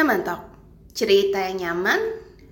Nyaman 0.00 0.24
Talk, 0.24 0.40
cerita 0.96 1.36
yang 1.44 1.60
nyaman, 1.60 2.00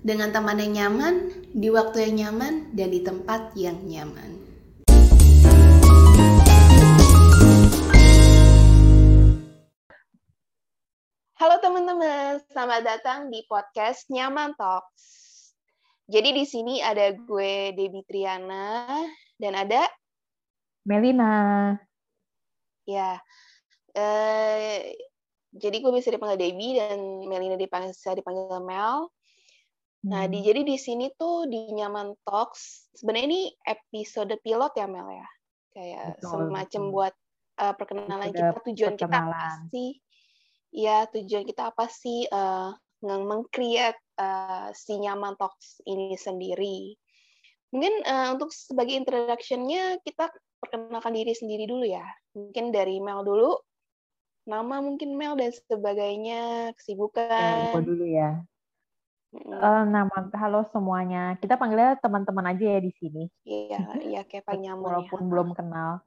dengan 0.05 0.29
teman 0.37 0.61
yang 0.61 0.85
nyaman, 0.85 1.33
di 1.57 1.73
waktu 1.73 2.05
yang 2.05 2.15
nyaman, 2.21 2.77
dan 2.77 2.93
di 2.93 3.01
tempat 3.01 3.57
yang 3.57 3.89
nyaman. 3.89 4.37
Halo 11.41 11.57
teman-teman, 11.64 12.45
selamat 12.53 12.81
datang 12.85 13.32
di 13.32 13.41
podcast 13.49 14.12
Nyaman 14.12 14.53
Talks. 14.53 15.09
Jadi 16.05 16.37
di 16.37 16.45
sini 16.45 16.85
ada 16.85 17.17
gue 17.17 17.73
Debbie 17.73 18.05
Triana 18.05 19.08
dan 19.41 19.57
ada 19.57 19.89
Melina. 20.85 21.72
ya. 22.85 23.17
Eh, 23.96 25.07
jadi 25.52 25.76
gue 25.80 25.93
bisa 25.94 26.12
dipanggil 26.12 26.38
Debbie 26.38 26.76
dan 26.76 26.98
Melina 27.25 27.57
dipanggil 27.57 27.93
bisa 27.96 28.12
dipanggil 28.12 28.61
Mel. 28.61 29.08
Nah, 30.07 30.30
di 30.30 30.38
Hmm, 30.38 30.46
jadi 30.46 30.61
di 30.62 30.76
sini 30.79 31.11
tuh 31.18 31.50
di 31.50 31.74
Nyaman 31.74 32.14
Talks 32.22 32.92
sebenarnya 32.94 33.27
ini 33.27 33.42
episode 33.66 34.30
pilot 34.44 34.72
ya 34.78 34.86
Mel 34.86 35.08
ya. 35.11 35.28
Kayak 35.74 36.06
betul, 36.19 36.30
semacam 36.30 36.83
betul. 36.83 36.94
buat 36.94 37.14
uh, 37.58 37.74
perkenalan 37.74 38.28
Episode 38.30 38.55
kita, 38.55 38.66
tujuan 38.70 38.94
kita 38.94 39.05
apa 39.11 39.19
perkenalan. 39.19 39.58
sih? 39.74 39.91
Ya, 40.69 40.97
tujuan 41.11 41.44
kita 41.48 41.62
apa 41.74 41.84
sih 41.91 42.28
uh, 42.30 42.70
meng-create 43.02 43.98
uh, 44.20 44.70
si 44.70 45.00
Nyaman 45.00 45.34
Talks 45.34 45.83
ini 45.88 46.14
sendiri. 46.14 46.94
Mungkin 47.74 47.94
uh, 48.06 48.38
untuk 48.38 48.55
sebagai 48.55 48.94
introduction-nya 48.96 50.00
kita 50.06 50.30
perkenalkan 50.62 51.12
diri 51.14 51.34
sendiri 51.34 51.66
dulu 51.66 51.84
ya. 51.84 52.05
Mungkin 52.38 52.70
dari 52.70 53.02
Mel 53.02 53.27
dulu, 53.27 53.55
nama 54.48 54.80
mungkin 54.80 55.12
Mel 55.12 55.36
dan 55.36 55.52
sebagainya, 55.52 56.41
Ya, 56.41 56.64
gue 56.64 56.77
kesibukan. 56.80 57.84
dulu 57.84 58.04
ya. 58.08 58.41
Eh, 59.36 59.82
nama, 59.84 60.32
halo 60.32 60.64
semuanya. 60.72 61.36
Kita 61.36 61.60
panggilnya 61.60 62.00
teman-teman 62.00 62.56
aja 62.56 62.64
ya 62.64 62.80
di 62.80 62.92
sini, 62.96 63.28
Iya, 63.44 63.80
iya 64.00 64.20
kayak 64.24 64.48
paling 64.48 64.64
nyaman 64.72 64.80
ya. 64.80 64.84
walaupun 64.88 65.20
belum 65.28 65.48
kenal. 65.52 66.00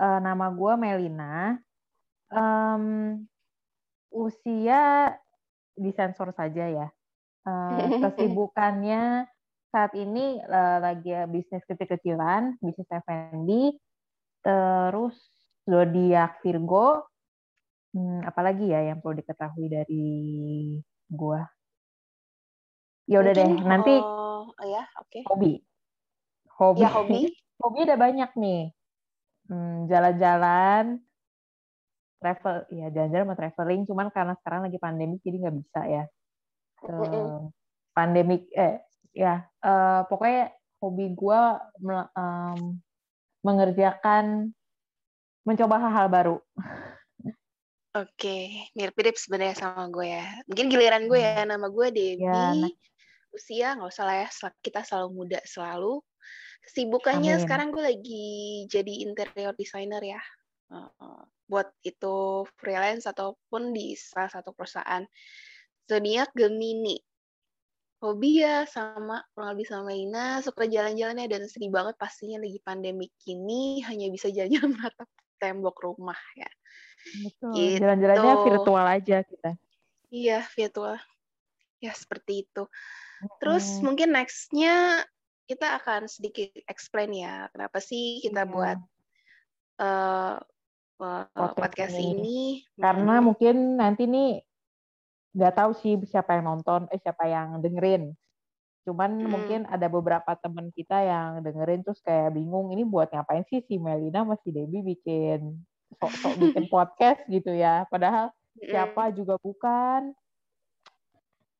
Eh, 0.00 0.18
nama 0.24 0.48
gue 0.48 0.72
Melina. 0.80 1.60
Em, 2.32 2.84
usia 4.08 5.12
disensor 5.76 6.32
saja 6.32 6.64
ya. 6.64 6.88
Eh, 7.44 7.86
kesibukannya 8.08 9.28
saat 9.68 9.92
ini 9.92 10.40
eh, 10.40 10.78
lagi 10.80 11.12
bisnis 11.28 11.60
kecil-kecilan, 11.68 12.56
bisnis 12.64 12.88
F&B, 12.88 13.76
terus 14.40 15.20
zodiak 15.68 16.40
Virgo. 16.40 17.04
Hmm, 17.96 18.20
apalagi 18.28 18.68
ya 18.68 18.92
yang 18.92 19.00
perlu 19.00 19.16
diketahui 19.24 19.72
dari 19.72 20.04
gua? 21.08 21.48
Ya 23.08 23.24
udah 23.24 23.32
deh, 23.32 23.52
nanti 23.64 23.94
oh 23.96 24.52
ya, 24.68 24.84
oke. 25.00 25.24
hobi. 25.32 25.64
Hobi. 26.60 26.82
Ya 26.84 26.92
hobi. 26.92 27.20
Hobi 27.56 27.88
ada 27.88 27.96
banyak 27.96 28.36
nih. 28.36 28.68
Hmm, 29.48 29.88
jalan-jalan, 29.88 31.00
travel, 32.20 32.68
ya 32.68 32.92
jalan-jalan 32.92 33.24
sama 33.32 33.38
traveling, 33.40 33.82
cuman 33.88 34.12
karena 34.12 34.36
sekarang 34.44 34.68
lagi 34.68 34.76
pandemi 34.76 35.16
jadi 35.24 35.40
nggak 35.40 35.56
bisa 35.56 35.80
ya. 35.88 36.04
Eh, 36.84 37.40
pandemik, 37.96 38.52
eh 38.52 38.84
ya, 39.16 39.48
eh, 39.64 40.00
pokoknya 40.04 40.52
hobi 40.84 41.16
gua 41.16 41.64
mel- 41.80 42.12
em, 42.12 42.76
mengerjakan, 43.40 44.52
mencoba 45.48 45.80
hal-hal 45.80 46.06
baru. 46.12 46.36
Oke, 47.96 48.68
mirip-mirip 48.76 49.16
sebenarnya 49.16 49.56
sama 49.56 49.88
gue 49.88 50.06
ya. 50.12 50.28
Mungkin 50.44 50.68
giliran 50.68 51.08
gue 51.08 51.16
ya, 51.16 51.48
Hmm, 51.48 51.48
nama 51.48 51.66
gue 51.72 51.86
ya, 52.20 52.52
nah. 52.52 52.68
Usia 53.32 53.72
nggak 53.72 53.88
usah 53.88 54.04
lah 54.04 54.16
ya, 54.20 54.28
kita 54.60 54.84
selalu 54.84 55.08
muda 55.16 55.40
selalu. 55.48 56.04
Kesibukannya 56.60 57.40
amin. 57.40 57.42
sekarang 57.46 57.68
gue 57.72 57.80
lagi 57.80 58.28
jadi 58.68 58.92
interior 59.00 59.56
designer 59.56 60.02
ya. 60.04 60.20
Buat 61.48 61.72
itu 61.88 62.44
freelance 62.60 63.08
ataupun 63.08 63.72
di 63.72 63.96
salah 63.96 64.28
satu 64.28 64.52
perusahaan. 64.52 65.00
Zodiak 65.88 66.36
Gemini. 66.36 67.00
Hobi 68.04 68.44
ya 68.44 68.68
sama 68.68 69.24
kurang 69.32 69.56
lebih 69.56 69.72
sama 69.72 69.96
Ina, 69.96 70.44
suka 70.44 70.68
jalan-jalan 70.68 71.16
ya 71.16 71.26
dan 71.32 71.48
sedih 71.48 71.72
banget 71.72 71.96
pastinya 71.96 72.44
lagi 72.44 72.60
pandemi 72.60 73.08
gini 73.16 73.80
hanya 73.88 74.12
bisa 74.12 74.28
jalan 74.28 74.68
menatap 74.76 75.08
tembok 75.38 75.76
rumah 75.84 76.18
ya. 76.34 76.50
Betul. 77.22 77.52
Gitu. 77.54 77.78
Jalan-jalannya 77.80 78.34
virtual 78.42 78.86
aja 78.86 79.16
kita. 79.22 79.50
Iya, 80.10 80.42
virtual. 80.54 80.96
Ya, 81.78 81.92
seperti 81.92 82.48
itu. 82.48 82.64
Terus 83.40 83.80
Hmm, 83.80 83.92
mungkin 83.92 84.12
next-nya 84.12 85.04
kita 85.46 85.78
akan 85.78 86.10
sedikit 86.10 86.50
explain 86.66 87.14
ya, 87.14 87.46
kenapa 87.54 87.78
sih 87.78 88.18
kita 88.20 88.42
iya, 88.44 88.50
buat 88.50 88.78
eh, 89.78 90.36
podcast 90.98 91.54
podcast 91.56 91.94
ini. 91.96 92.10
ini. 92.12 92.40
Karena 92.76 93.20
Mm-mm. 93.20 93.26
mungkin 93.32 93.56
nanti 93.78 94.08
nih 94.10 94.42
nggak 95.36 95.54
tahu 95.54 95.70
sih 95.76 96.00
siapa 96.08 96.40
yang 96.40 96.48
nonton, 96.56 96.88
eh 96.90 96.98
siapa 96.98 97.28
yang 97.28 97.60
dengerin. 97.60 98.12
Cuman 98.86 99.18
Mm-mm. 99.18 99.26
mungkin 99.26 99.60
ada 99.66 99.90
beberapa 99.90 100.38
teman 100.38 100.70
kita 100.70 101.02
yang 101.02 101.42
dengerin 101.42 101.82
terus 101.82 101.98
kayak 102.06 102.30
bingung 102.38 102.70
ini 102.70 102.86
buat 102.86 103.10
ngapain 103.10 103.42
sih 103.50 103.66
si 103.66 103.82
Melina 103.82 104.22
masih 104.22 104.54
Debbie 104.54 104.86
bikin 104.86 105.58
sok-sok 105.98 106.34
bikin 106.54 106.64
podcast 106.70 107.20
gitu 107.26 107.50
ya. 107.50 107.82
Padahal 107.90 108.30
Mm-mm. 108.30 108.70
siapa 108.70 109.10
juga 109.10 109.34
bukan. 109.42 110.14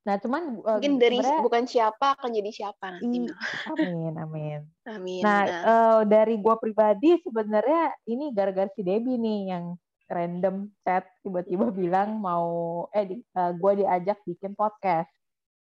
Nah, 0.07 0.23
cuman 0.23 0.63
eh, 0.63 0.79
Mungkin 0.79 1.03
dari 1.03 1.19
sebenarnya 1.19 1.43
bukan 1.43 1.65
siapa 1.67 2.07
akan 2.15 2.31
jadi 2.31 2.51
siapa 2.55 2.87
nanti, 2.95 3.11
i, 3.11 3.27
Mel. 3.27 3.35
amin, 3.75 4.13
amin. 4.23 4.61
Amin. 4.87 5.23
Nah, 5.27 5.43
Nah, 5.43 5.63
eh, 5.67 6.01
dari 6.07 6.39
gua 6.39 6.55
pribadi 6.63 7.19
sebenarnya 7.27 7.91
ini 8.07 8.31
gara-gara 8.31 8.71
si 8.79 8.87
Debbie 8.87 9.19
nih 9.19 9.51
yang 9.51 9.75
random 10.07 10.71
chat 10.87 11.03
tiba-tiba 11.27 11.75
bilang 11.75 12.23
mau 12.23 12.87
eh 12.95 13.03
di, 13.03 13.15
eh, 13.19 13.53
gua 13.59 13.75
diajak 13.75 14.23
bikin 14.23 14.55
podcast. 14.55 15.11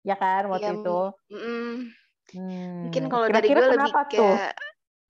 Ya 0.07 0.15
kan 0.21 0.43
ya, 0.49 0.53
waktu 0.53 0.69
itu. 0.79 0.97
mm, 1.31 1.71
mungkin 2.83 3.03
Hmm, 3.03 3.11
kalau 3.11 3.27
dari 3.31 3.49
gue 3.55 3.65
lebih 3.77 3.93
kayak 4.11 4.53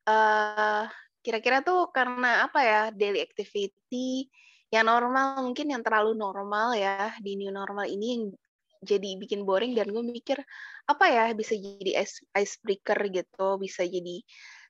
eh 0.07 0.83
kira-kira 1.25 1.59
tuh 1.67 1.91
karena 1.91 2.47
apa 2.47 2.59
ya 2.63 2.81
daily 2.95 3.19
activity 3.19 4.31
yang 4.71 4.87
normal 4.87 5.43
mungkin 5.43 5.67
yang 5.75 5.83
terlalu 5.83 6.15
normal 6.15 6.75
ya 6.75 7.11
di 7.19 7.35
new 7.39 7.51
normal 7.51 7.85
ini 7.87 8.05
yang 8.15 8.23
jadi 8.85 9.17
bikin 9.19 9.43
boring 9.47 9.73
dan 9.75 9.89
gue 9.91 10.03
mikir 10.05 10.39
apa 10.87 11.05
ya 11.11 11.25
bisa 11.35 11.57
jadi 11.57 11.99
ice 12.03 12.23
icebreaker 12.37 12.99
gitu 13.11 13.57
bisa 13.59 13.83
jadi 13.83 14.21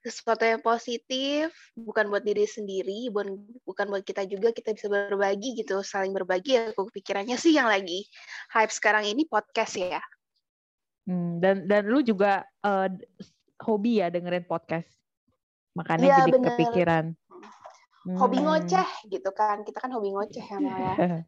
sesuatu 0.05 0.47
yang 0.47 0.63
positif 0.63 1.51
bukan 1.75 2.07
buat 2.09 2.23
diri 2.23 2.47
sendiri 2.47 3.11
bukan 3.13 3.37
bukan 3.67 3.85
buat 3.91 4.03
kita 4.07 4.23
juga 4.29 4.49
kita 4.55 4.73
bisa 4.77 4.87
berbagi 4.89 5.59
gitu 5.59 5.83
saling 5.83 6.15
berbagi 6.15 6.55
ya 6.57 6.71
aku 6.73 6.87
pikirannya 6.95 7.35
sih 7.37 7.53
yang 7.57 7.67
lagi 7.69 8.07
hype 8.55 8.71
sekarang 8.73 9.05
ini 9.05 9.27
podcast 9.29 9.75
ya 9.77 9.99
Hmm, 11.07 11.39
dan 11.39 11.63
dan 11.71 11.87
lu 11.87 12.03
juga 12.03 12.43
eh, 12.43 12.87
hobi 13.63 14.03
ya 14.03 14.11
dengerin 14.11 14.43
podcast. 14.43 14.91
Makanya 15.73 16.11
iya 16.11 16.17
jadi 16.19 16.31
bener 16.35 16.51
kepikiran. 16.51 17.05
hobi 18.17 18.37
Hmm. 18.39 18.45
ngoceh 18.47 18.89
gitu 19.11 19.29
kan 19.35 19.63
kita 19.67 19.83
kan 19.83 19.91
hobi 19.91 20.15
ngoceh 20.15 20.39
ya 20.41 20.57
Mel 20.63 20.79
ya 20.79 20.95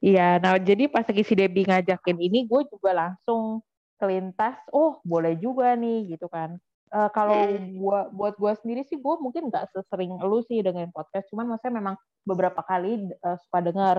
Iya, 0.00 0.40
nah 0.40 0.56
jadi 0.56 0.88
pas 0.88 1.04
lagi 1.04 1.20
si 1.26 1.36
Debbie 1.36 1.68
ngajakin 1.68 2.16
ini, 2.16 2.48
gue 2.48 2.62
juga 2.72 2.96
langsung 2.96 3.60
kelintas, 4.00 4.56
oh 4.72 4.96
boleh 5.04 5.36
juga 5.36 5.76
nih 5.76 6.16
gitu 6.16 6.24
kan. 6.32 6.56
Eh, 6.88 7.08
kalau 7.12 7.36
Mm-mm. 7.52 7.76
gua 7.84 8.08
buat 8.08 8.34
gue 8.40 8.52
sendiri 8.64 8.80
sih, 8.88 8.96
gue 8.96 9.14
mungkin 9.20 9.52
nggak 9.52 9.76
sesering 9.76 10.16
lu 10.24 10.40
sih 10.48 10.64
dengan 10.64 10.88
podcast, 10.88 11.28
cuman 11.28 11.52
maksudnya 11.52 11.74
memang 11.84 11.94
beberapa 12.24 12.64
kali 12.64 13.12
eh, 13.12 13.36
suka 13.44 13.58
dengar 13.60 13.96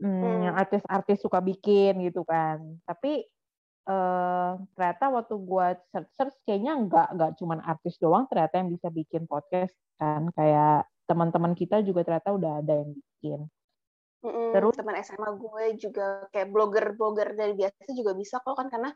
hmm, 0.00 0.16
Hmm. 0.24 0.56
artis-artis 0.56 1.20
suka 1.20 1.44
bikin 1.44 2.00
gitu 2.08 2.24
kan. 2.24 2.62
Tapi 2.88 3.28
eh, 3.88 4.52
ternyata 4.76 5.04
waktu 5.08 5.34
gue 5.40 5.66
search-search 5.90 6.36
kayaknya 6.44 6.72
nggak 6.84 7.08
nggak 7.16 7.32
cuman 7.40 7.58
artis 7.64 7.96
doang 7.96 8.28
ternyata 8.28 8.60
yang 8.60 8.68
bisa 8.68 8.88
bikin 8.92 9.24
podcast 9.24 9.72
kan, 9.96 10.28
kayak 10.36 10.84
teman-teman 11.08 11.56
kita 11.56 11.80
juga 11.80 12.04
ternyata 12.04 12.36
udah 12.36 12.52
ada 12.60 12.74
yang 12.84 12.92
bikin. 12.92 13.40
Mm-mm, 14.18 14.50
Terus 14.50 14.74
teman 14.76 14.98
SMA 15.00 15.30
gue 15.40 15.64
juga 15.78 16.26
kayak 16.34 16.50
blogger-blogger 16.50 17.38
dari 17.38 17.54
biasa 17.54 17.94
juga 17.94 18.12
bisa 18.18 18.42
kok 18.42 18.58
kan 18.58 18.66
karena 18.68 18.90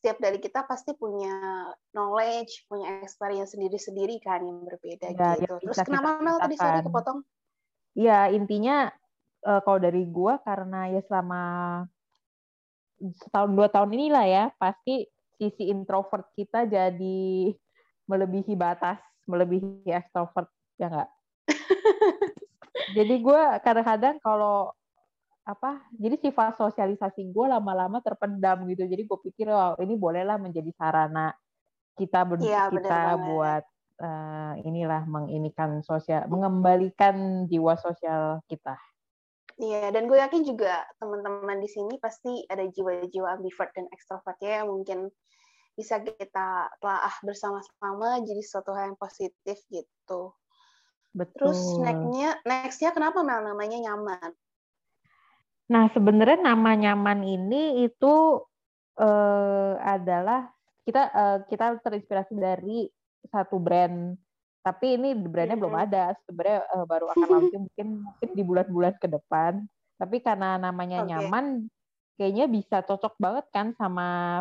setiap 0.00 0.16
dari 0.16 0.40
kita 0.40 0.64
pasti 0.64 0.96
punya 0.96 1.68
knowledge, 1.92 2.64
punya 2.72 3.04
experience 3.04 3.52
sendiri-sendiri 3.52 4.16
kan 4.24 4.40
yang 4.40 4.64
berbeda 4.64 5.12
ya 5.12 5.36
gitu. 5.36 5.60
Terus 5.60 5.76
bisa 5.76 5.84
kita 5.84 5.88
kenapa 5.92 6.08
Mel 6.24 6.38
tadi 6.40 6.56
sorry 6.56 6.80
kepotong? 6.80 7.18
Ya, 7.98 8.32
intinya 8.32 8.88
eh, 9.44 9.60
kalau 9.60 9.76
dari 9.76 10.08
gua 10.08 10.40
karena 10.40 10.88
ya 10.88 11.04
selama 11.04 11.42
setahun 13.00 13.50
dua 13.56 13.68
tahun 13.72 13.90
inilah 13.96 14.24
ya, 14.28 14.44
pasti 14.60 15.08
sisi 15.40 15.72
introvert 15.72 16.28
kita 16.36 16.68
jadi 16.68 17.52
melebihi 18.04 18.52
batas, 18.54 19.00
melebihi 19.24 19.88
extrovert, 19.88 20.52
ya 20.76 20.92
nggak? 20.92 21.10
jadi 22.96 23.14
gue 23.22 23.42
kadang-kadang 23.64 24.16
kalau 24.20 24.74
apa 25.50 25.82
jadi 25.96 26.20
sifat 26.20 26.60
sosialisasi 26.60 27.32
gue 27.32 27.46
lama-lama 27.48 27.98
terpendam 28.04 28.68
gitu 28.70 28.86
jadi 28.86 29.02
gue 29.02 29.18
pikir 29.24 29.50
oh 29.50 29.74
ini 29.82 29.96
bolehlah 29.98 30.38
menjadi 30.38 30.70
sarana 30.76 31.32
kita 31.98 32.22
ber, 32.22 32.38
bener 32.38 32.70
kita 32.70 33.00
banget. 33.16 33.26
buat 33.26 33.64
eh, 33.98 34.52
inilah 34.68 35.02
menginikan 35.10 35.80
sosial 35.82 36.28
mengembalikan 36.30 37.48
jiwa 37.50 37.74
sosial 37.80 38.44
kita 38.46 38.78
Iya, 39.60 39.92
dan 39.92 40.08
gue 40.08 40.16
yakin 40.16 40.40
juga 40.40 40.88
teman-teman 40.96 41.60
di 41.60 41.68
sini 41.68 42.00
pasti 42.00 42.48
ada 42.48 42.64
jiwa-jiwa 42.64 43.36
ambivert 43.36 43.76
dan 43.76 43.84
ekstrovert 43.92 44.40
ya 44.40 44.64
yang 44.64 44.72
mungkin 44.72 45.12
bisa 45.76 46.00
kita 46.00 46.72
telah 46.80 47.12
bersama-sama 47.20 48.24
jadi 48.24 48.40
suatu 48.40 48.72
hal 48.72 48.92
yang 48.92 48.98
positif 49.00 49.60
gitu. 49.68 50.32
betul 51.12 51.52
Terus 51.52 51.60
next-nya, 51.76 52.40
next-nya 52.48 52.90
kenapa 52.96 53.20
Mel 53.20 53.44
namanya 53.44 53.76
nyaman? 53.84 54.32
Nah, 55.70 55.92
sebenarnya 55.92 56.40
nama 56.40 56.70
nyaman 56.72 57.20
ini 57.20 57.84
itu 57.84 58.40
eh, 58.96 59.74
adalah 59.76 60.48
kita 60.88 61.02
eh, 61.12 61.38
kita 61.52 61.84
terinspirasi 61.84 62.32
dari 62.32 62.88
satu 63.28 63.60
brand, 63.60 64.16
tapi 64.60 64.94
ini 64.94 65.16
brandnya 65.16 65.56
belum 65.56 65.74
Mhm. 65.74 65.84
ada. 65.88 66.04
Sebenarnya 66.24 66.60
eh, 66.64 66.84
baru 66.84 67.06
akan 67.10 67.16
launching 67.32 67.62
mungkin 67.66 67.86
mungkin 68.04 68.28
di 68.32 68.42
bulan-bulan 68.42 68.94
ke 69.00 69.08
depan. 69.08 69.52
Tapi 69.96 70.16
karena 70.20 70.56
namanya 70.56 71.04
Oke. 71.04 71.08
nyaman, 71.12 71.68
kayaknya 72.16 72.46
bisa 72.46 72.76
cocok 72.80 73.14
banget 73.16 73.46
kan 73.52 73.72
sama 73.74 74.40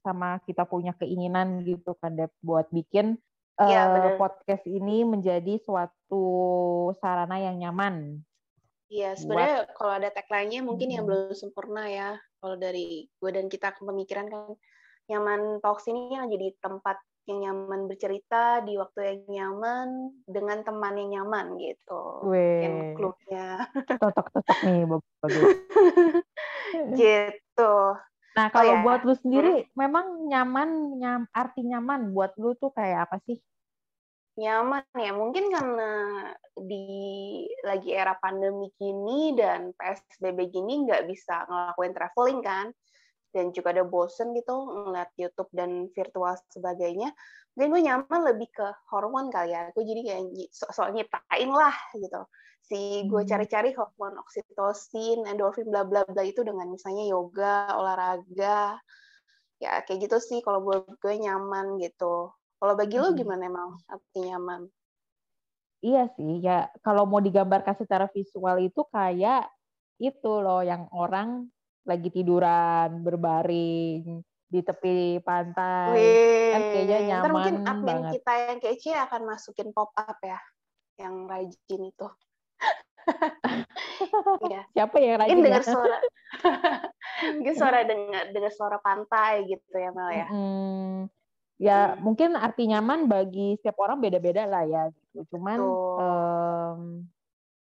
sama 0.00 0.40
kita 0.44 0.64
punya 0.64 0.94
keinginan 0.94 1.60
gitu 1.62 1.92
kan 1.98 2.14
Dep, 2.14 2.32
buat 2.40 2.68
bikin 2.70 3.18
Iya, 3.58 3.82
eh, 3.82 3.86
bener. 3.90 4.14
podcast 4.16 4.64
ini 4.64 5.02
menjadi 5.02 5.58
suatu 5.58 6.24
sarana 7.02 7.36
yang 7.36 7.58
nyaman. 7.58 8.22
Iya, 8.88 9.12
Buat- 9.12 9.20
sebenarnya 9.20 9.58
kalau 9.74 9.92
ada 9.92 10.08
tagline-nya 10.08 10.60
mungkin 10.62 10.88
yang 10.88 11.04
Mhm. 11.04 11.08
belum 11.10 11.34
sempurna 11.34 11.84
ya. 11.90 12.10
Kalau 12.38 12.54
dari 12.54 13.04
gue 13.10 13.30
dan 13.34 13.50
kita 13.50 13.74
pemikiran 13.76 14.30
kan 14.30 14.54
nyaman 15.08 15.58
talks 15.58 15.90
ini 15.90 16.14
yang 16.14 16.30
jadi 16.30 16.54
tempat 16.62 16.96
yang 17.28 17.40
nyaman 17.44 17.86
bercerita 17.86 18.64
di 18.64 18.80
waktu 18.80 19.00
yang 19.04 19.20
nyaman 19.28 19.88
dengan 20.24 20.64
teman 20.64 20.96
yang 20.96 21.10
nyaman 21.20 21.60
gitu. 21.60 22.24
Weh. 22.24 22.96
clue-nya 22.96 23.68
Cocok-cocok 23.86 24.58
nih, 24.64 24.82
bagus. 24.88 25.52
gitu. 27.00 27.74
Nah, 28.38 28.46
kalau 28.54 28.74
ya. 28.78 28.82
buat 28.86 29.00
lu 29.02 29.14
sendiri, 29.18 29.66
memang 29.74 30.30
nyaman, 30.30 31.00
nyam, 31.00 31.22
arti 31.34 31.66
nyaman 31.66 32.14
buat 32.14 32.38
lu 32.38 32.54
tuh 32.56 32.70
kayak 32.70 33.10
apa 33.10 33.18
sih? 33.26 33.36
Nyaman 34.38 34.86
ya, 34.94 35.10
mungkin 35.10 35.50
karena 35.50 35.90
di 36.54 36.86
lagi 37.66 37.90
era 37.90 38.14
pandemi 38.22 38.70
gini 38.78 39.34
dan 39.34 39.74
PSBB 39.74 40.54
gini 40.54 40.86
nggak 40.86 41.10
bisa 41.10 41.50
ngelakuin 41.50 41.92
traveling 41.98 42.40
kan, 42.46 42.66
dan 43.34 43.52
juga 43.56 43.68
ada 43.76 43.84
bosen 43.86 44.32
gitu 44.36 44.54
ngeliat 44.88 45.10
YouTube 45.20 45.50
dan 45.54 45.90
virtual 45.96 46.34
sebagainya. 46.52 47.12
Mungkin 47.56 47.68
gue 47.74 47.82
nyaman 47.90 48.20
lebih 48.34 48.48
ke 48.54 48.66
hormon 48.92 49.28
kali 49.34 49.52
ya. 49.54 49.70
Gue 49.74 49.84
jadi 49.84 50.00
kayak 50.06 50.22
nyi- 50.34 50.52
so 50.54 50.66
soal 50.72 50.90
nyiptain 50.94 51.50
lah 51.50 51.74
gitu. 51.96 52.20
Si 52.68 52.78
gue 53.10 53.22
Hmm. 53.22 53.30
cari-cari 53.30 53.70
hormon 53.78 54.14
oksitosin, 54.22 55.24
endorfin, 55.30 55.68
bla 55.72 55.82
bla 55.88 56.02
bla 56.06 56.22
itu 56.24 56.40
dengan 56.46 56.68
misalnya 56.70 57.04
yoga, 57.08 57.72
olahraga. 57.78 58.78
Ya 59.64 59.82
kayak 59.86 59.98
gitu 60.10 60.16
sih 60.28 60.38
kalau 60.46 60.60
buat 60.66 60.86
gue 61.02 61.14
nyaman 61.24 61.66
gitu. 61.84 62.30
Kalau 62.58 62.74
bagi 62.80 62.96
lo 63.02 63.08
Hmm. 63.08 63.20
gimana 63.20 63.42
emang 63.50 63.70
arti 63.90 64.18
nyaman? 64.30 64.62
Iya 65.86 66.10
sih, 66.16 66.42
ya 66.46 66.52
kalau 66.82 67.06
mau 67.06 67.22
digambarkan 67.22 67.74
secara 67.78 68.06
visual 68.10 68.56
itu 68.66 68.80
kayak 68.90 69.46
itu 70.02 70.30
loh 70.44 70.58
yang 70.66 70.90
orang 70.90 71.28
lagi 71.88 72.08
tiduran 72.12 73.00
berbaring 73.00 74.20
di 74.48 74.60
tepi 74.60 75.24
pantai. 75.24 75.88
Wih, 75.96 76.16
kan 76.52 76.62
kayaknya 76.68 76.98
ntar 77.24 77.32
mungkin 77.32 77.56
nyaman 77.56 77.68
admin 77.68 77.88
banget. 77.88 78.12
kita 78.20 78.32
yang 78.44 78.58
kece 78.60 78.92
akan 78.92 79.22
masukin 79.24 79.68
pop 79.72 79.92
up 79.96 80.18
ya, 80.20 80.40
yang 81.00 81.24
rajin 81.24 81.80
itu. 81.88 82.08
Iya, 84.38 84.62
Siapa 84.70 84.96
yang 85.02 85.18
rajin 85.18 85.38
ya? 85.40 85.44
dengar 85.50 85.64
suara, 85.66 85.96
mungkin 87.34 87.54
suara 87.56 87.78
dengar 87.82 88.22
dengar 88.30 88.52
suara 88.54 88.78
pantai 88.78 89.48
gitu 89.48 89.74
ya 89.74 89.90
Mel 89.90 90.10
ya. 90.12 90.28
Mm-mm. 90.30 90.92
Ya 91.58 91.78
Hmm. 91.98 92.06
mungkin 92.06 92.30
arti 92.38 92.70
nyaman 92.70 93.10
bagi 93.10 93.58
setiap 93.58 93.82
orang 93.82 93.98
beda-beda 93.98 94.46
lah 94.46 94.62
ya 94.62 94.94
gitu. 94.94 95.26
Cuman 95.34 95.58
Betul. 95.58 95.98
em, 95.98 96.80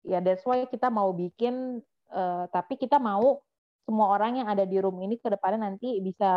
ya 0.08 0.18
that's 0.24 0.48
why 0.48 0.64
kita 0.64 0.88
mau 0.88 1.12
bikin 1.12 1.84
eh, 2.08 2.46
tapi 2.56 2.80
kita 2.80 2.96
mau 3.04 3.44
semua 3.86 4.14
orang 4.14 4.40
yang 4.42 4.48
ada 4.48 4.64
di 4.64 4.78
room 4.78 5.02
ini 5.02 5.18
ke 5.18 5.28
depannya 5.28 5.72
nanti 5.72 6.00
bisa 6.00 6.32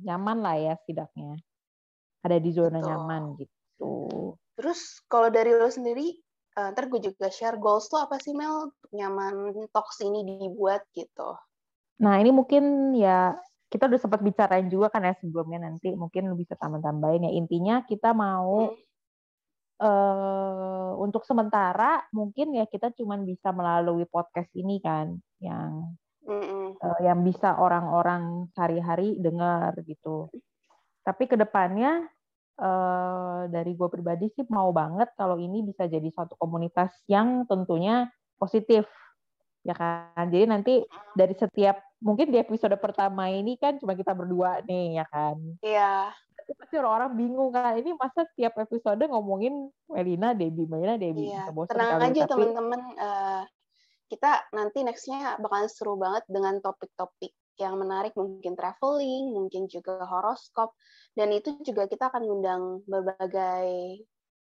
nyaman 0.00 0.38
lah 0.40 0.56
ya 0.56 0.74
setidaknya. 0.80 1.40
Ada 2.20 2.36
di 2.36 2.50
zona 2.52 2.78
Betul. 2.78 2.88
nyaman 2.88 3.22
gitu. 3.40 3.92
Terus 4.60 4.80
kalau 5.08 5.32
dari 5.32 5.56
lo 5.56 5.72
sendiri, 5.72 6.20
eh, 6.56 6.68
ntar 6.76 6.92
gue 6.92 7.00
juga 7.00 7.32
share 7.32 7.56
goals 7.56 7.88
tuh 7.88 7.96
apa 8.04 8.20
sih 8.20 8.36
Mel 8.36 8.72
nyaman 8.92 9.56
talks 9.72 10.04
ini 10.04 10.20
dibuat 10.24 10.84
gitu. 10.92 11.32
Nah, 12.00 12.16
ini 12.20 12.32
mungkin 12.32 12.92
ya 12.96 13.36
kita 13.70 13.86
udah 13.86 14.00
sempat 14.00 14.20
bicarain 14.20 14.66
juga 14.68 14.90
kan 14.90 15.06
ya 15.06 15.14
sebelumnya 15.16 15.64
nanti 15.70 15.94
mungkin 15.94 16.28
lu 16.28 16.36
bisa 16.36 16.58
tambah-tambahin 16.60 17.28
ya. 17.28 17.32
Intinya 17.32 17.74
kita 17.88 18.12
mau 18.12 18.68
Hmm. 18.68 18.76
eh 19.80 20.90
untuk 21.00 21.24
sementara 21.24 22.04
mungkin 22.12 22.52
ya 22.52 22.68
kita 22.68 22.92
cuman 22.92 23.24
bisa 23.24 23.48
melalui 23.48 24.04
podcast 24.04 24.52
ini 24.52 24.76
kan 24.84 25.16
yang 25.40 25.96
Mm-mm. 26.26 26.76
eh, 26.76 27.00
yang 27.04 27.20
bisa 27.24 27.56
orang-orang 27.56 28.48
sehari-hari 28.52 29.16
dengar 29.20 29.76
gitu. 29.84 30.28
Tapi 31.04 31.24
ke 31.30 31.36
depannya 31.38 32.04
eh 32.60 33.40
dari 33.48 33.72
gue 33.72 33.88
pribadi 33.88 34.28
sih 34.36 34.44
mau 34.52 34.68
banget 34.68 35.08
kalau 35.16 35.40
ini 35.40 35.64
bisa 35.64 35.88
jadi 35.88 36.04
suatu 36.12 36.36
komunitas 36.36 36.92
yang 37.08 37.48
tentunya 37.48 38.12
positif 38.36 38.84
ya 39.64 39.72
kan. 39.76 40.28
Jadi 40.28 40.44
nanti 40.44 40.74
dari 41.16 41.32
setiap 41.36 41.80
mungkin 42.00 42.32
di 42.32 42.40
episode 42.40 42.76
pertama 42.80 43.28
ini 43.28 43.56
kan 43.60 43.76
cuma 43.80 43.92
kita 43.96 44.12
berdua 44.16 44.64
nih 44.64 45.00
ya 45.00 45.06
kan. 45.08 45.36
Iya, 45.60 46.12
Tapi 46.12 46.52
pasti 46.56 46.74
orang-orang 46.80 47.12
bingung 47.16 47.50
kan. 47.52 47.76
Ini 47.76 47.92
masa 47.96 48.24
setiap 48.32 48.56
episode 48.60 49.04
ngomongin 49.08 49.68
Melina, 49.88 50.32
Debbie, 50.32 50.68
Melina, 50.68 50.96
Debbie. 50.96 51.28
Iya, 51.32 51.52
bosan 51.52 51.76
tenang 51.76 52.00
aja 52.12 52.22
Tapi 52.24 52.32
teman-teman. 52.32 52.80
eh, 52.96 53.42
kita 54.10 54.50
nanti 54.52 54.82
nextnya 54.82 55.38
bakalan 55.38 55.70
seru 55.70 55.94
banget 55.94 56.26
dengan 56.26 56.58
topik-topik 56.58 57.30
yang 57.60 57.76
menarik, 57.78 58.16
mungkin 58.16 58.56
traveling, 58.56 59.36
mungkin 59.36 59.68
juga 59.68 60.02
horoskop, 60.02 60.72
dan 61.14 61.30
itu 61.30 61.60
juga 61.62 61.86
kita 61.86 62.08
akan 62.08 62.24
mengundang 62.24 62.62
berbagai 62.88 64.00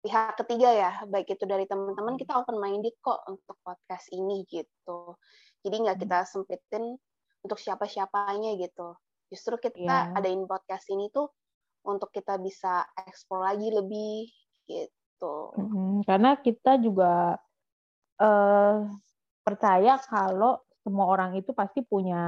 pihak 0.03 0.37
ketiga 0.43 0.69
ya, 0.71 0.91
baik 1.09 1.33
itu 1.33 1.43
dari 1.47 1.65
teman-teman 1.65 2.19
kita 2.19 2.35
open 2.37 2.59
minded 2.61 2.93
kok 3.01 3.23
untuk 3.25 3.57
podcast 3.65 4.11
ini 4.13 4.43
gitu. 4.51 5.15
Jadi 5.65 5.75
nggak 5.87 5.97
kita 6.05 6.27
sempitin 6.27 6.99
untuk 7.43 7.57
siapa-siapanya 7.57 8.59
gitu. 8.61 8.93
Justru 9.31 9.55
kita 9.59 10.11
Iya. 10.11 10.15
adain 10.19 10.43
podcast 10.47 10.87
ini 10.91 11.07
tuh 11.11 11.31
untuk 11.87 12.11
kita 12.11 12.35
bisa 12.39 12.83
eksplor 13.07 13.47
lagi 13.47 13.71
lebih 13.71 14.27
gitu. 14.67 15.35
Mm, 15.55 16.03
karena 16.03 16.35
kita 16.43 16.75
juga 16.79 17.39
eh, 18.17 18.77
percaya 19.47 19.95
kalau 20.03 20.59
semua 20.83 21.07
orang 21.07 21.39
itu 21.39 21.55
pasti 21.55 21.79
punya 21.79 22.19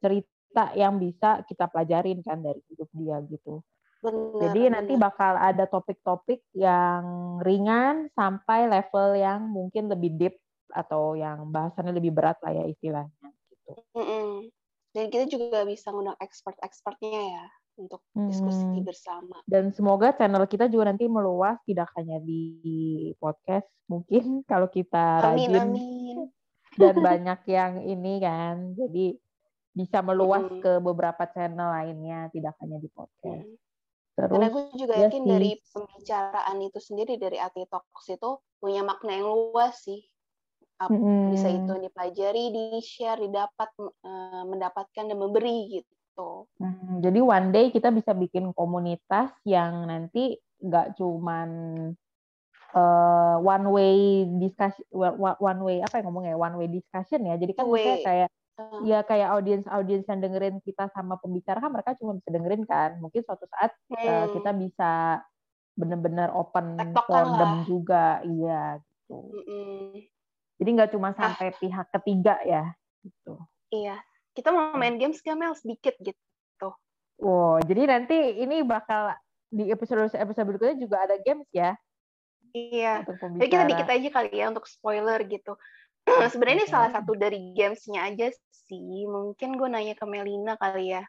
cerita 0.00 0.72
yang 0.72 0.96
bisa 0.96 1.44
kita 1.44 1.68
pelajarin 1.68 2.24
kan 2.24 2.40
dari 2.40 2.64
hidup 2.72 2.88
dia 2.96 3.20
gitu. 3.28 3.60
Bener, 4.02 4.48
Jadi 4.48 4.60
nanti 4.72 4.92
bener. 4.96 5.04
bakal 5.12 5.38
ada 5.38 5.64
topik-topik 5.68 6.40
yang 6.56 7.38
ringan 7.44 8.08
sampai 8.16 8.66
level 8.66 9.14
yang 9.14 9.44
mungkin 9.46 9.92
lebih 9.92 10.10
deep 10.16 10.34
atau 10.72 11.14
yang 11.14 11.52
bahasannya 11.52 11.94
lebih 12.00 12.16
berat 12.16 12.40
lah 12.40 12.50
ya 12.50 12.64
istilahnya. 12.66 13.28
Gitu. 13.52 13.72
Mm-mm. 13.94 14.50
Dan 14.92 15.04
kita 15.12 15.24
juga 15.28 15.62
bisa 15.68 15.92
ngundang 15.92 16.18
expert-expertnya 16.18 17.20
ya 17.38 17.46
untuk 17.76 18.00
diskusi 18.14 18.62
Hmm. 18.62 18.84
bersama. 18.84 19.36
Dan 19.44 19.72
semoga 19.72 20.12
channel 20.12 20.44
kita 20.44 20.68
juga 20.68 20.92
nanti 20.92 21.08
meluas 21.08 21.56
tidak 21.64 21.88
hanya 21.96 22.20
di 22.20 22.42
podcast 23.16 23.68
mungkin 23.88 24.22
kalau 24.50 24.68
kita 24.68 25.20
Amin, 25.24 25.50
rajin 25.50 25.62
amin. 25.62 26.16
dan 26.80 26.94
banyak 26.98 27.40
yang 27.48 27.72
ini 27.84 28.14
kan. 28.20 28.76
Jadi 28.76 29.16
bisa 29.72 30.04
meluas 30.04 30.44
Mm-mm. 30.44 30.60
ke 30.60 30.72
beberapa 30.84 31.24
channel 31.32 31.72
lainnya 31.72 32.28
tidak 32.28 32.52
hanya 32.60 32.76
di 32.76 32.88
podcast. 32.92 33.48
Mm. 33.48 33.56
Terus 34.12 34.28
Karena 34.36 34.48
gue 34.52 34.64
juga 34.76 34.94
ya 35.00 35.08
yakin 35.08 35.22
sih. 35.24 35.30
dari 35.32 35.50
pembicaraan 35.72 36.56
itu 36.60 36.78
sendiri 36.78 37.14
dari 37.16 37.40
Ati 37.40 37.64
Talks 37.64 38.12
itu 38.12 38.30
punya 38.60 38.84
makna 38.84 39.16
yang 39.16 39.32
luas 39.32 39.80
sih. 39.80 40.04
Mm-mm. 40.82 41.30
Bisa 41.32 41.48
itu 41.48 41.72
dipelajari, 41.78 42.44
di-share, 42.52 43.22
didapat, 43.22 43.70
eh, 43.80 44.42
mendapatkan 44.44 45.04
dan 45.08 45.16
memberi 45.16 45.80
gitu. 45.80 45.92
Hmm, 46.60 47.00
jadi 47.00 47.20
one 47.24 47.48
day 47.50 47.66
kita 47.72 47.88
bisa 47.88 48.12
bikin 48.12 48.52
komunitas 48.52 49.32
yang 49.48 49.88
nanti 49.88 50.36
nggak 50.62 50.94
cuman 51.00 51.48
uh, 52.76 53.36
one 53.40 53.66
way 53.72 53.96
discussion 54.40 54.84
one 54.92 55.60
way 55.64 55.80
apa 55.80 56.00
yang 56.00 56.06
ngomongnya 56.08 56.36
one 56.36 56.56
way 56.56 56.68
discussion 56.68 57.24
ya 57.24 57.34
jadi 57.36 57.52
kan 57.56 57.64
misalnya 57.68 57.98
kayak 58.04 58.28
uh. 58.60 58.80
ya 58.84 58.98
kayak 59.04 59.28
audiens 59.32 59.66
audiens 59.68 60.06
yang 60.08 60.20
dengerin 60.20 60.58
kita 60.64 60.88
sama 60.92 61.16
pembicara 61.20 61.58
kan 61.60 61.72
mereka 61.72 61.96
cuma 61.98 62.16
bisa 62.16 62.28
dengerin 62.32 62.64
kan 62.68 63.00
mungkin 63.00 63.20
suatu 63.24 63.44
saat 63.48 63.72
hmm. 63.90 63.96
uh, 64.06 64.26
kita 64.36 64.50
bisa 64.56 64.92
benar-benar 65.72 66.28
open 66.36 66.76
for 67.08 67.24
them 67.40 67.64
juga 67.64 68.20
iya 68.28 68.76
gitu 68.76 69.16
mm 69.16 69.42
-mm. 69.48 69.84
jadi 70.60 70.68
nggak 70.68 70.90
cuma 70.92 71.10
ah. 71.10 71.16
sampai 71.16 71.48
ah. 71.48 71.56
pihak 71.56 71.86
ketiga 71.96 72.36
ya 72.44 72.76
gitu 73.00 73.40
iya 73.72 73.96
kita 74.32 74.48
mau 74.52 74.74
main 74.76 74.96
games 74.96 75.20
gak 75.20 75.36
Mel 75.36 75.56
sedikit 75.56 75.96
gitu 76.00 76.68
wow 77.20 77.60
jadi 77.64 77.98
nanti 77.98 78.40
ini 78.40 78.64
bakal 78.64 79.12
di 79.52 79.68
episode 79.68 80.12
episode 80.16 80.46
berikutnya 80.48 80.76
juga 80.80 81.04
ada 81.04 81.16
games 81.20 81.48
ya 81.52 81.76
Iya. 82.52 83.00
Jadi 83.08 83.48
kita 83.48 83.64
dikit 83.64 83.88
aja 83.88 84.08
kali 84.12 84.30
ya 84.36 84.52
untuk 84.52 84.68
spoiler 84.68 85.24
gitu. 85.24 85.56
Sebenarnya 86.32 86.56
ini 86.62 86.68
salah 86.68 86.90
satu 86.92 87.16
dari 87.16 87.56
gamesnya 87.56 88.04
aja 88.04 88.28
sih. 88.52 89.08
Mungkin 89.08 89.56
gue 89.56 89.68
nanya 89.72 89.96
ke 89.96 90.04
Melina 90.04 90.60
kali 90.60 90.92
ya. 90.92 91.02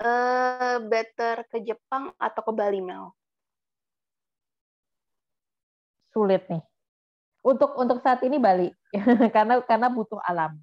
Uh, 0.00 0.80
better 0.88 1.44
ke 1.52 1.60
Jepang 1.60 2.16
atau 2.16 2.40
ke 2.40 2.52
Bali 2.56 2.80
Mel? 2.80 3.12
Sulit 6.16 6.48
nih. 6.48 6.64
Untuk 7.44 7.76
untuk 7.76 8.00
saat 8.00 8.24
ini 8.24 8.40
Bali 8.40 8.72
karena 9.36 9.60
karena 9.60 9.92
butuh 9.92 10.20
alam. 10.24 10.56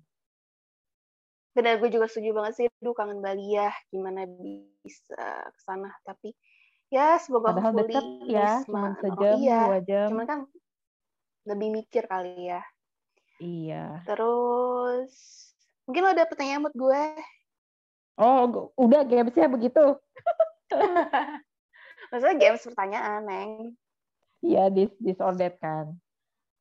Benar, 1.57 1.81
gue 1.81 1.89
juga 1.89 2.05
setuju 2.05 2.37
banget 2.37 2.53
sih. 2.53 2.65
Duh, 2.77 2.93
kangen 2.93 3.17
Bali 3.17 3.57
ya. 3.57 3.73
Gimana 3.89 4.29
bisa 4.29 5.25
ke 5.49 5.59
sana. 5.65 5.89
Tapi 6.05 6.37
ya 6.87 7.19
semoga 7.19 7.51
Padahal 7.51 7.73
deket 7.83 8.05
ya 8.31 8.63
cuma 8.63 8.95
sejam 9.03 9.35
oh, 9.35 9.39
iya. 9.43 9.61
dua 9.67 9.79
jam 9.83 10.07
cuman 10.11 10.25
kan 10.25 10.39
lebih 11.47 11.67
mikir 11.83 12.03
kali 12.07 12.47
ya 12.47 12.61
iya 13.43 13.99
terus 14.07 15.11
mungkin 15.83 16.07
lo 16.07 16.09
ada 16.15 16.27
pertanyaan 16.27 16.63
buat 16.63 16.75
gue 16.75 17.03
oh 18.23 18.71
udah 18.79 19.03
gamesnya 19.03 19.51
begitu 19.51 19.99
maksudnya 22.11 22.35
games 22.39 22.63
pertanyaan 22.63 23.21
neng 23.27 23.51
iya 24.39 24.71
or 25.19 25.35
that 25.35 25.59
kan 25.59 25.91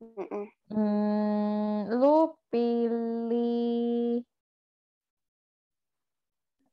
mm 0.03 0.27
-mm. 0.27 0.45
Hmm, 0.67 1.87
lu 1.87 2.35
pilih 2.51 4.26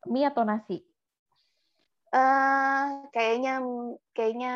mie 0.09 0.29
atau 0.29 0.45
nasi 0.45 0.85
Uh, 2.15 3.11
kayaknya 3.11 3.59
kayaknya 4.15 4.55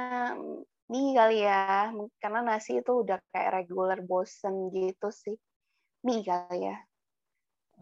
mie 0.86 1.10
kali 1.10 1.42
ya, 1.42 1.90
karena 2.22 2.40
nasi 2.46 2.78
itu 2.78 3.02
udah 3.02 3.18
kayak 3.34 3.50
regular 3.50 3.98
bosen 3.98 4.70
gitu 4.70 5.10
sih. 5.10 5.34
Mie 6.06 6.22
kali 6.22 6.70
ya. 6.70 6.78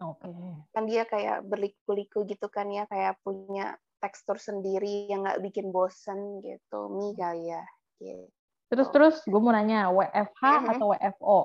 Oke. 0.01 0.25
Okay. 0.25 0.53
Kan 0.73 0.83
dia 0.89 1.05
kayak 1.05 1.45
berliku-liku 1.45 2.25
gitu 2.25 2.49
kan 2.49 2.73
ya, 2.73 2.89
kayak 2.89 3.21
punya 3.21 3.77
tekstur 4.01 4.41
sendiri 4.41 5.13
yang 5.13 5.21
nggak 5.21 5.45
bikin 5.45 5.69
bosen 5.69 6.41
gitu. 6.41 6.89
Mie 6.97 7.13
kali 7.13 7.53
ya. 7.53 7.61
Gitu. 8.01 8.33
Terus 8.73 8.87
terus 8.89 9.15
gue 9.29 9.37
mau 9.37 9.53
nanya 9.53 9.93
WFH 9.93 10.41
mm 10.41 10.57
-hmm. 10.57 10.71
atau 10.73 10.85
WFO? 10.89 11.39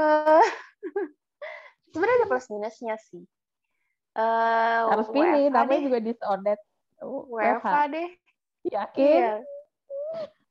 Uh, 0.00 0.46
sebenarnya 1.92 2.24
ada 2.24 2.28
plus 2.32 2.48
minusnya 2.48 2.96
sih. 3.04 3.28
Uh, 4.16 4.88
Harus 4.96 5.12
pilih, 5.12 5.52
namanya 5.52 5.80
juga 5.84 5.98
disordered 6.00 6.62
WFH 7.04 7.76
deh. 7.92 8.08
Yakin? 8.72 9.20
Iya. 9.20 9.34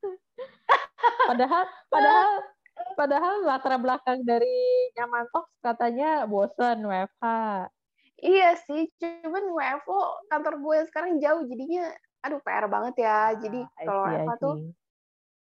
padahal 1.28 1.62
padahal 1.90 2.30
padahal 2.94 3.34
latar 3.42 3.74
belakang 3.82 4.22
dari 4.22 4.88
nyaman 4.94 5.26
talks 5.34 5.50
katanya 5.60 6.24
bosan 6.30 6.86
WFH. 6.86 7.26
Iya 8.16 8.56
sih, 8.64 8.88
cuman 8.96 9.44
WFO 9.52 10.30
kantor 10.30 10.54
gue 10.62 10.78
sekarang 10.88 11.18
jauh 11.20 11.42
jadinya 11.44 11.90
aduh 12.24 12.40
PR 12.40 12.70
banget 12.70 13.02
ya. 13.02 13.34
Jadi 13.34 13.60
ah, 13.66 13.82
kalau 13.82 14.02
WFH 14.06 14.32
tuh 14.38 14.56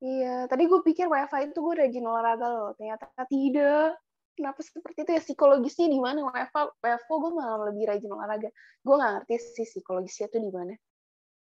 Iya, 0.04 0.45
tadi 0.52 0.69
gue 0.69 0.81
pikir 0.85 1.09
WFH 1.09 1.49
itu 1.49 1.59
gue 1.64 1.75
rajin 1.81 2.04
olahraga 2.04 2.45
loh, 2.45 2.76
ternyata 2.76 3.09
tidak. 3.25 3.97
Kenapa 4.35 4.61
seperti 4.67 5.07
itu 5.07 5.11
ya 5.14 5.23
psikologisnya 5.23 5.87
di 5.87 5.99
mana 6.03 6.26
WFH? 6.26 6.83
WFO 6.83 7.14
gue 7.23 7.33
malah 7.38 7.71
lebih 7.71 7.87
rajin 7.87 8.11
olahraga. 8.11 8.50
Gue 8.83 8.95
nggak 8.99 9.12
ngerti 9.23 9.35
sih 9.38 9.67
psikologisnya 9.67 10.26
tuh 10.26 10.43
di 10.43 10.50
mana. 10.50 10.75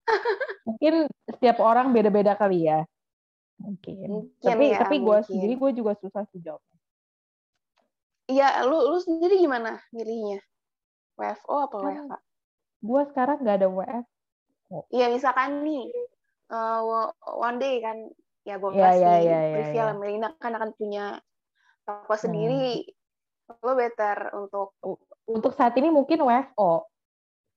mungkin 0.67 1.07
setiap 1.29 1.57
orang 1.61 1.93
beda-beda 1.93 2.37
kali 2.37 2.69
ya 2.69 2.85
mungkin, 3.61 4.09
mungkin 4.09 4.41
tapi 4.41 4.65
ya, 4.73 4.79
tapi 4.81 4.95
gue 5.01 5.17
sendiri 5.25 5.53
gue 5.57 5.71
juga 5.77 5.93
susah 6.01 6.25
sih 6.33 6.41
jawab 6.41 6.61
Iya, 8.31 8.63
lu 8.63 8.95
lu 8.95 8.95
sendiri 8.95 9.43
gimana 9.43 9.83
milihnya? 9.91 10.39
WFO 11.19 11.67
apa 11.67 11.75
kan, 11.83 12.07
WFH? 12.07 12.13
Gue 12.79 13.01
sekarang 13.11 13.37
nggak 13.43 13.57
ada 13.59 13.67
WFO. 13.67 14.87
Iya, 14.87 15.11
misalkan 15.11 15.67
nih 15.67 15.91
uh, 16.47 17.11
one 17.27 17.59
day 17.59 17.83
kan, 17.83 18.07
ya 18.47 18.55
gue 18.55 18.71
yeah, 18.71 18.87
kasih 18.87 19.03
yeah, 19.03 19.19
yeah, 19.19 19.41
yeah, 19.51 19.67
yeah. 19.75 19.91
Melina 19.99 20.31
kan 20.39 20.55
akan 20.55 20.71
punya 20.79 21.19
toko 21.85 22.13
sendiri. 22.15 22.85
Hmm. 23.47 23.59
Lo 23.61 23.75
better 23.75 24.17
untuk 24.35 24.75
untuk 25.27 25.51
saat 25.55 25.75
ini 25.75 25.91
mungkin 25.91 26.23
WFO 26.23 26.91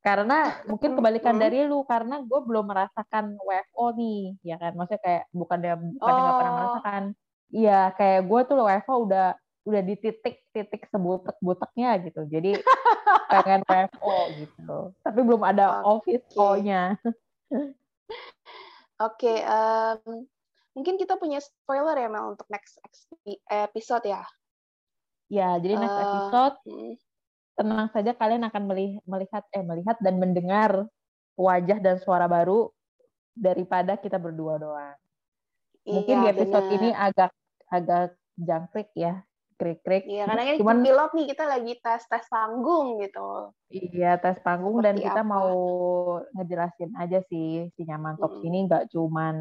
karena 0.04 0.60
mungkin 0.68 1.00
kebalikan 1.00 1.40
hmm. 1.40 1.42
dari 1.48 1.64
lu 1.64 1.80
karena 1.88 2.20
gue 2.20 2.40
belum 2.44 2.68
merasakan 2.68 3.40
WFO 3.40 3.96
nih 3.96 4.36
ya 4.44 4.60
kan 4.60 4.76
maksudnya 4.76 5.00
kayak 5.00 5.24
bukan 5.32 5.58
dia 5.64 5.74
bukan 5.80 6.12
oh. 6.12 6.20
nggak 6.20 6.36
pernah 6.36 6.52
merasakan 6.52 7.02
iya 7.48 7.80
kayak 7.96 8.20
gue 8.28 8.40
tuh 8.44 8.56
WFO 8.60 8.94
udah 9.08 9.26
udah 9.64 9.80
di 9.80 9.94
titik 9.96 10.44
titik 10.52 10.84
sebutek 10.92 11.40
buteknya 11.40 11.96
gitu 12.04 12.20
jadi 12.28 12.60
pengen 13.32 13.64
WFO 13.64 14.16
gitu 14.44 14.78
tapi 15.00 15.20
belum 15.24 15.40
ada 15.40 15.80
okay. 15.80 16.20
office 16.20 16.26
O-nya 16.36 16.82
oke 17.00 17.72
okay, 19.00 19.40
um, 19.48 20.28
mungkin 20.74 20.98
kita 20.98 21.16
punya 21.16 21.38
spoiler 21.38 21.96
ya 21.96 22.08
Mel 22.10 22.34
untuk 22.34 22.46
next 22.50 22.78
episode 23.48 24.04
ya 24.04 24.22
ya 25.30 25.56
jadi 25.62 25.78
next 25.78 25.96
uh, 25.96 26.02
episode 26.02 26.56
tenang 27.54 27.88
saja 27.94 28.12
kalian 28.18 28.42
akan 28.50 28.62
melihat 29.06 29.44
eh 29.54 29.62
melihat 29.62 29.96
dan 30.02 30.18
mendengar 30.18 30.90
wajah 31.38 31.78
dan 31.78 31.98
suara 32.02 32.26
baru 32.26 32.70
daripada 33.34 33.98
kita 33.98 34.16
berdua 34.18 34.58
doang. 34.58 34.98
Mungkin 35.84 36.16
iya, 36.22 36.22
di 36.22 36.26
episode 36.38 36.66
bener. 36.70 36.76
ini 36.80 36.90
agak 36.94 37.30
agak 37.68 38.16
jangkrik 38.38 38.90
ya, 38.96 39.20
krik-krik. 39.58 40.06
Iya, 40.06 40.24
karena 40.30 40.42
ini 40.48 40.58
Cuman, 40.62 40.80
pilot 40.80 41.10
nih 41.12 41.26
kita 41.34 41.44
lagi 41.44 41.72
tes 41.82 42.02
tes 42.08 42.24
panggung 42.30 43.02
gitu. 43.02 43.52
Iya, 43.68 44.16
tes 44.22 44.38
panggung 44.40 44.80
Seperti 44.80 44.88
dan 44.88 44.96
kita 45.02 45.22
apa? 45.26 45.28
mau 45.28 45.52
ngejelasin 46.38 46.90
aja 46.96 47.18
sih 47.28 47.68
si 47.74 47.82
nyaman 47.84 48.16
talks 48.16 48.40
hmm. 48.40 48.48
ini 48.48 48.58
nggak 48.70 48.84
cuman 48.94 49.36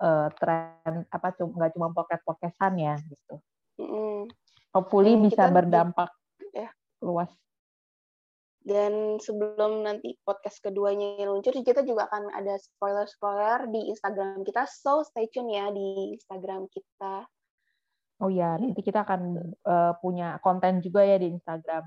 uh, 0.00 0.28
tren 0.36 1.04
apa 1.08 1.28
nggak 1.36 1.72
cuma 1.76 1.92
podcast 1.92 2.22
podcastan 2.24 2.76
ya 2.80 2.94
gitu. 3.00 3.34
Hmm. 3.80 4.28
Hopefully 4.72 5.16
hmm, 5.16 5.28
bisa 5.28 5.48
berdampak 5.48 6.10
ya 6.52 6.68
luas. 7.00 7.30
Dan 8.66 9.22
sebelum 9.22 9.86
nanti 9.86 10.18
podcast 10.26 10.58
keduanya 10.58 11.22
luncur, 11.22 11.54
kita 11.54 11.86
juga 11.86 12.10
akan 12.10 12.34
ada 12.34 12.58
spoiler-spoiler 12.58 13.70
di 13.70 13.94
Instagram 13.94 14.42
kita. 14.42 14.66
So 14.66 15.06
stay 15.06 15.30
tune 15.30 15.54
ya 15.54 15.70
di 15.70 16.18
Instagram 16.18 16.66
kita. 16.74 17.30
Oh 18.18 18.26
ya, 18.26 18.58
nanti 18.58 18.82
kita 18.82 19.06
akan 19.06 19.38
uh, 19.62 19.94
punya 20.02 20.42
konten 20.42 20.82
juga 20.82 21.06
ya 21.06 21.14
di 21.14 21.30
Instagram. 21.30 21.86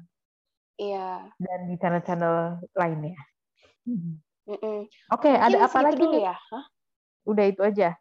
Iya. 0.79 1.27
Dan 1.35 1.59
di 1.67 1.75
channel-channel 1.75 2.63
lainnya. 2.79 3.19
Mm 3.83 4.23
-mm. 4.47 4.79
Oke, 5.11 5.27
okay, 5.27 5.35
ada 5.35 5.67
apa 5.67 5.79
lagi 5.83 5.99
nih? 5.99 6.31
Ya? 6.31 6.37
Hah? 6.39 6.65
Udah 7.29 7.45
itu 7.45 7.61
aja. 7.61 7.93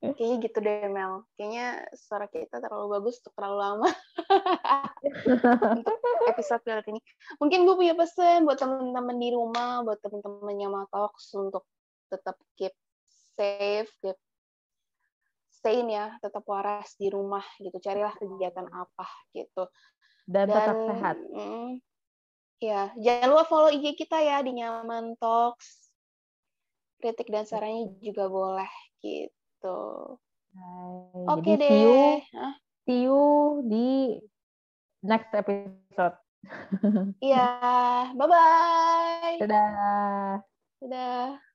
Kayaknya 0.00 0.36
gitu 0.44 0.58
deh 0.60 0.88
Mel. 0.88 1.24
Kayaknya 1.36 1.66
suara 1.96 2.26
kita 2.28 2.60
terlalu 2.60 3.00
bagus 3.00 3.20
untuk 3.20 3.32
terlalu 3.36 3.58
lama. 3.60 3.90
untuk 5.80 5.96
episode 6.28 6.62
kali 6.64 6.96
ini. 6.96 7.00
Mungkin 7.40 7.68
gue 7.68 7.76
punya 7.76 7.94
pesan 7.96 8.48
buat 8.48 8.56
teman-teman 8.56 9.16
di 9.16 9.28
rumah, 9.32 9.84
buat 9.84 10.00
teman-teman 10.00 10.56
yang 10.56 10.72
Talks 10.88 11.32
untuk 11.36 11.64
tetap 12.08 12.36
keep 12.56 12.72
safe, 13.36 13.88
keep 14.00 14.18
sane 15.60 15.88
ya, 15.92 16.16
tetap 16.24 16.44
waras 16.48 16.96
di 16.96 17.12
rumah 17.12 17.44
gitu. 17.60 17.76
Carilah 17.80 18.16
kegiatan 18.16 18.68
apa 18.72 19.06
gitu. 19.36 19.68
Dan, 20.24 20.48
Dan 20.48 20.56
tetap 20.56 20.76
sehat. 20.88 21.16
Mm, 21.32 21.70
ya, 22.60 22.82
jangan 22.96 23.26
lupa 23.32 23.44
follow 23.48 23.70
IG 23.72 23.96
kita 23.96 24.16
ya 24.20 24.40
di 24.40 24.56
Nyaman 24.56 25.16
Talks. 25.20 25.89
Kritik 27.00 27.32
dan 27.32 27.48
sarannya 27.48 27.96
juga 28.04 28.28
boleh 28.28 28.70
gitu. 29.00 29.80
Oke 31.26 31.40
okay 31.40 31.54
deh. 31.56 31.66
See 31.68 31.80
you, 31.80 31.96
see 32.84 33.00
you 33.08 33.20
di 33.66 33.88
next 35.04 35.32
episode. 35.32 36.16
Iya, 37.20 37.44
bye 38.16 38.28
bye. 38.28 39.36
Dadah. 39.44 40.40
Dadah. 40.80 41.49